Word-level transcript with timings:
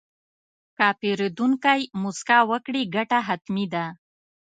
که 0.77 0.87
پیرودونکی 0.99 1.79
موسکا 2.01 2.39
وکړي، 2.49 2.81
ګټه 2.95 3.19
حتمي 3.27 3.65
ده. 3.73 3.85